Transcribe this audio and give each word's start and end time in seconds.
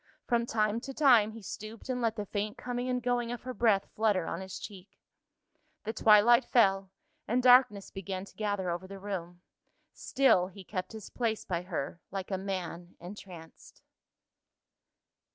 From 0.25 0.47
time 0.47 0.79
to 0.79 0.95
time, 0.95 1.33
he 1.33 1.43
stooped 1.43 1.87
and 1.87 2.01
let 2.01 2.15
the 2.15 2.25
faint 2.25 2.57
coming 2.57 2.89
and 2.89 3.03
going 3.03 3.31
of 3.31 3.43
her 3.43 3.53
breath 3.53 3.87
flutter 3.95 4.25
on 4.25 4.41
his 4.41 4.57
cheek. 4.57 4.97
The 5.83 5.93
twilight 5.93 6.43
fell, 6.43 6.89
and 7.27 7.43
darkness 7.43 7.91
began 7.91 8.25
to 8.25 8.35
gather 8.35 8.71
over 8.71 8.87
the 8.87 8.97
room. 8.97 9.43
Still, 9.93 10.47
he 10.47 10.63
kept 10.63 10.93
his 10.93 11.11
place 11.11 11.45
by 11.45 11.61
her, 11.61 12.01
like 12.09 12.31
a 12.31 12.37
man 12.39 12.95
entranced. 12.99 13.83